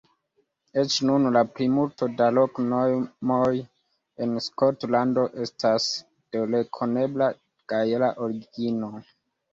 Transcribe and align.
Eĉ 0.83 0.93
nun, 1.09 1.27
la 1.35 1.41
plimulto 1.57 2.07
da 2.21 2.29
loknomoj 2.37 3.51
en 4.25 4.33
Skotlando 4.47 5.27
estas 5.45 5.87
de 6.37 6.45
rekonebla 6.55 7.29
gaela 7.75 8.11
origino. 8.29 8.95